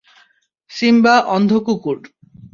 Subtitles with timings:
[0.71, 1.97] Simba অন্ধ কুকুর।